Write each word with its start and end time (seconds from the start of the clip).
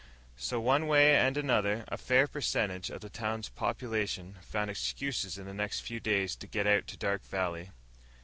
So, 0.35 0.59
one 0.59 0.87
way 0.87 1.15
and 1.15 1.37
another, 1.37 1.83
a 1.87 1.95
fair 1.95 2.25
percentage 2.25 2.89
of 2.89 3.01
the 3.01 3.09
town's 3.11 3.49
population 3.49 4.37
found 4.41 4.71
excuses 4.71 5.37
in 5.37 5.45
the 5.45 5.53
next 5.53 5.81
few 5.81 5.99
days 5.99 6.35
to 6.37 6.47
get 6.47 6.65
out 6.65 6.87
to 6.87 6.97
Dark 6.97 7.23
Valley. 7.25 7.69